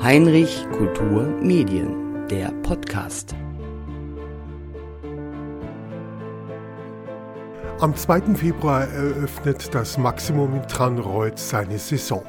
[0.00, 3.34] Heinrich Kultur Medien, der Podcast.
[7.80, 8.36] Am 2.
[8.36, 12.22] Februar eröffnet das Maximum in Tranreuth seine Saison.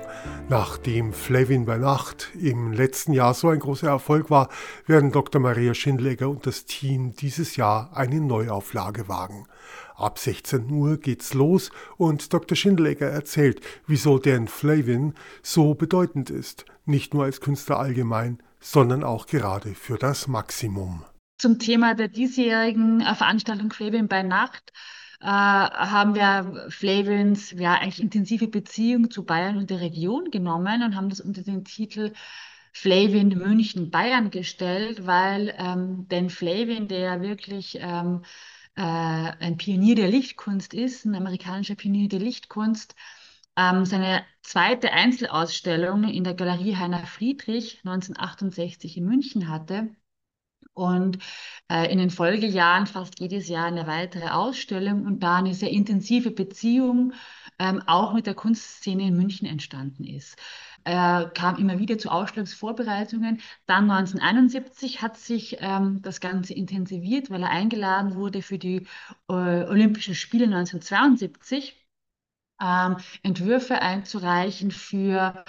[0.49, 4.49] Nachdem Flavin bei Nacht im letzten Jahr so ein großer Erfolg war,
[4.85, 5.41] werden Dr.
[5.41, 9.47] Maria Schindleger und das Team dieses Jahr eine Neuauflage wagen.
[9.95, 12.57] Ab 16 Uhr geht's los und Dr.
[12.57, 19.27] Schindleger erzählt, wieso Dan Flavin so bedeutend ist, nicht nur als Künstler allgemein, sondern auch
[19.27, 21.03] gerade für das Maximum.
[21.37, 24.73] Zum Thema der diesjährigen Veranstaltung Flavin bei Nacht
[25.23, 30.95] äh, haben wir Flavins ja eigentlich intensive Beziehung zu Bayern und der Region genommen und
[30.95, 32.11] haben das unter den Titel
[32.73, 38.23] Flavin München Bayern gestellt, weil ähm, denn Flavin, der wirklich ähm,
[38.75, 42.95] äh, ein Pionier der Lichtkunst ist, ein amerikanischer Pionier der Lichtkunst,
[43.55, 49.95] ähm, seine zweite Einzelausstellung in der Galerie Heiner Friedrich 1968 in München hatte.
[50.73, 51.19] Und
[51.69, 56.31] äh, in den Folgejahren fast jedes Jahr eine weitere Ausstellung und da eine sehr intensive
[56.31, 57.13] Beziehung
[57.59, 60.37] ähm, auch mit der Kunstszene in München entstanden ist.
[60.85, 63.41] Er kam immer wieder zu Ausstellungsvorbereitungen.
[63.65, 68.87] Dann 1971 hat sich ähm, das Ganze intensiviert, weil er eingeladen wurde für die
[69.29, 71.77] äh, Olympischen Spiele 1972,
[72.61, 75.45] ähm, Entwürfe einzureichen für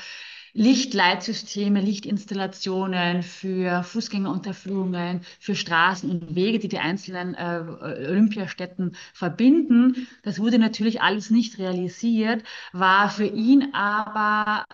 [0.55, 10.07] Lichtleitsysteme, Lichtinstallationen für Fußgängerunterführungen, für Straßen und Wege, die die einzelnen äh, Olympiastätten verbinden.
[10.23, 14.65] Das wurde natürlich alles nicht realisiert, war für ihn aber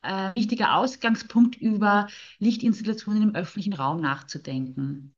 [0.00, 2.08] ein äh, wichtiger Ausgangspunkt, über
[2.38, 5.14] Lichtinstallationen im öffentlichen Raum nachzudenken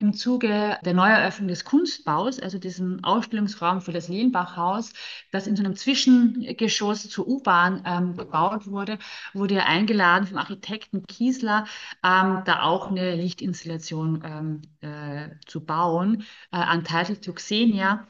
[0.00, 4.92] im Zuge der Neueröffnung des Kunstbaus, also diesem Ausstellungsraum für das Lehnbachhaus,
[5.30, 8.98] das in so einem Zwischengeschoss zur U-Bahn ähm, gebaut wurde,
[9.34, 11.66] wurde er eingeladen vom Architekten Kiesler,
[12.04, 18.06] ähm, da auch eine Lichtinstallation ähm, äh, zu bauen, äh, Untitled to Xenia,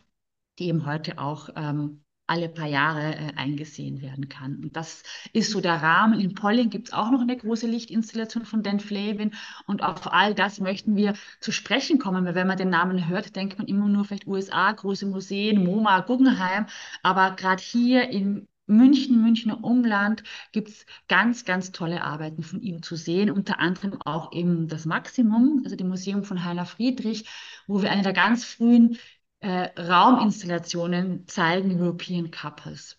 [0.59, 4.57] die eben heute auch ähm, alle paar Jahre äh, eingesehen werden kann.
[4.63, 5.03] Und das
[5.33, 6.21] ist so der Rahmen.
[6.21, 9.33] In Polling gibt es auch noch eine große Lichtinstallation von Dan Flavin.
[9.67, 13.35] Und auf all das möchten wir zu sprechen kommen, weil wenn man den Namen hört,
[13.37, 16.67] denkt man immer nur vielleicht USA, große Museen, MoMA, Guggenheim.
[17.03, 20.23] Aber gerade hier in München, Münchner Umland
[20.53, 24.85] gibt es ganz, ganz tolle Arbeiten von ihm zu sehen, unter anderem auch eben das
[24.85, 27.27] Maximum, also dem Museum von Heiner Friedrich,
[27.67, 28.99] wo wir eine der ganz frühen
[29.41, 32.99] äh, Rauminstallationen zeigen, European Couples.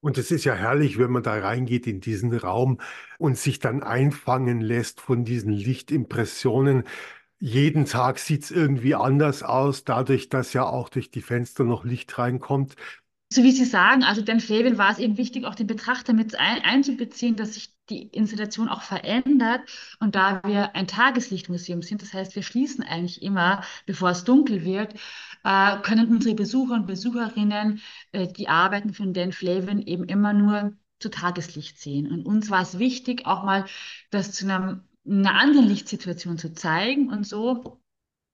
[0.00, 2.80] Und es ist ja herrlich, wenn man da reingeht in diesen Raum
[3.18, 6.84] und sich dann einfangen lässt von diesen Lichtimpressionen.
[7.38, 11.84] Jeden Tag sieht es irgendwie anders aus, dadurch, dass ja auch durch die Fenster noch
[11.84, 12.76] Licht reinkommt.
[13.32, 16.34] So wie Sie sagen, also den Flavin war es eben wichtig, auch den Betrachter mit
[16.34, 19.62] ein, einzubeziehen, dass sich die Installation auch verändert.
[19.98, 24.64] Und da wir ein Tageslichtmuseum sind, das heißt, wir schließen eigentlich immer, bevor es dunkel
[24.64, 24.94] wird,
[25.44, 27.80] äh, können unsere Besucher und Besucherinnen
[28.12, 32.10] äh, die Arbeiten von Dan Flavin eben immer nur zu Tageslicht sehen.
[32.10, 33.64] Und uns war es wichtig, auch mal
[34.10, 37.10] das zu einem, einer anderen Lichtsituation zu zeigen.
[37.10, 37.79] Und so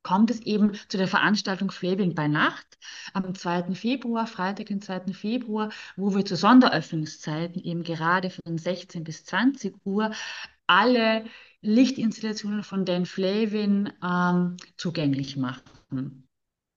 [0.06, 2.78] kommt es eben zu der Veranstaltung Flavin bei Nacht
[3.12, 3.74] am 2.
[3.74, 5.12] Februar, Freitag, den 2.
[5.12, 10.12] Februar, wo wir zu Sonderöffnungszeiten eben gerade von 16 bis 20 Uhr
[10.68, 11.24] alle
[11.60, 16.25] Lichtinstallationen von Dan Flavin ähm, zugänglich machen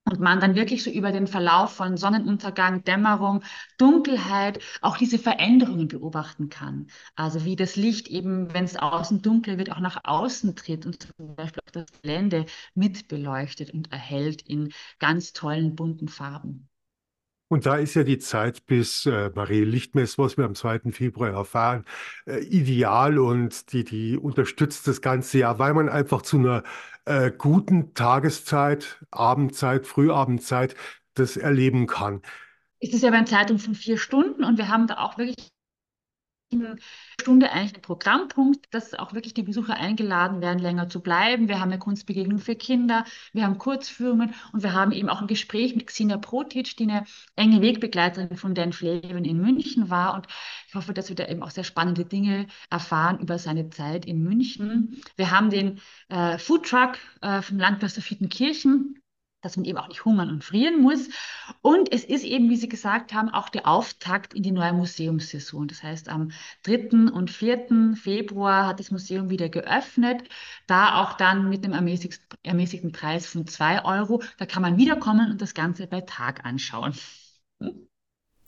[0.09, 3.43] und man dann wirklich so über den Verlauf von Sonnenuntergang, Dämmerung,
[3.77, 6.87] Dunkelheit auch diese Veränderungen beobachten kann.
[7.15, 11.01] Also wie das Licht eben, wenn es außen dunkel wird, auch nach außen tritt und
[11.03, 16.68] zum Beispiel auch das Gelände mit beleuchtet und erhält in ganz tollen bunten Farben.
[17.49, 20.91] Und da ist ja die Zeit bis äh, Marie Lichtmess, was wir am 2.
[20.91, 21.83] Februar erfahren,
[22.27, 26.63] äh, ideal und die, die unterstützt das ganze Jahr, weil man einfach zu einer
[27.05, 30.75] äh, guten Tageszeit, Abendzeit, Frühabendzeit
[31.15, 32.21] das erleben kann.
[32.79, 35.49] Es ist ja eine Zeitung von vier Stunden und wir haben da auch wirklich
[37.19, 41.47] Stunde eigentlich ein Programmpunkt, dass auch wirklich die Besucher eingeladen werden, länger zu bleiben.
[41.47, 45.27] Wir haben eine Kunstbegegnung für Kinder, wir haben Kurzführungen und wir haben eben auch ein
[45.27, 47.05] Gespräch mit Xina Protic, die eine
[47.35, 50.15] enge Wegbegleiterin von Dan Flavin in München war.
[50.15, 50.27] Und
[50.67, 54.23] ich hoffe, dass wir da eben auch sehr spannende Dinge erfahren über seine Zeit in
[54.23, 55.01] München.
[55.17, 55.79] Wir haben den
[56.09, 57.99] äh, Foodtruck äh, vom Landkreis
[58.29, 58.99] Kirchen
[59.41, 61.09] dass man eben auch nicht hungern und frieren muss.
[61.61, 65.67] Und es ist eben, wie Sie gesagt haben, auch der Auftakt in die neue Museumssaison.
[65.67, 66.31] Das heißt, am
[66.63, 67.11] 3.
[67.11, 67.95] und 4.
[67.95, 70.23] Februar hat das Museum wieder geöffnet,
[70.67, 71.73] da auch dann mit einem
[72.43, 74.21] ermäßigten Preis von 2 Euro.
[74.37, 76.93] Da kann man wiederkommen und das Ganze bei Tag anschauen.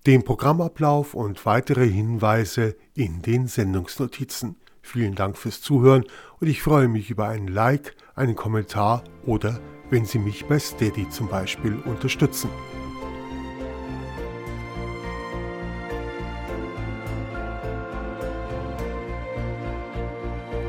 [0.07, 4.55] Den Programmablauf und weitere Hinweise in den Sendungsnotizen.
[4.81, 6.05] Vielen Dank fürs Zuhören
[6.39, 9.61] und ich freue mich über einen Like, einen Kommentar oder
[9.91, 12.49] wenn Sie mich bei Steady zum Beispiel unterstützen.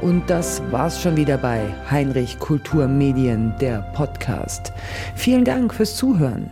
[0.03, 4.73] Und das war's schon wieder bei Heinrich Kulturmedien, der Podcast.
[5.15, 6.51] Vielen Dank fürs Zuhören.